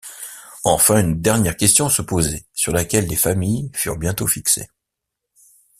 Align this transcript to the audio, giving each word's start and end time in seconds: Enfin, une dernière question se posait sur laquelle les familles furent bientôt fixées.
Enfin, 0.63 0.99
une 1.01 1.21
dernière 1.21 1.55
question 1.55 1.87
se 1.87 2.01
posait 2.01 2.43
sur 2.55 2.71
laquelle 2.73 3.05
les 3.05 3.15
familles 3.15 3.69
furent 3.75 3.99
bientôt 3.99 4.25
fixées. 4.25 4.67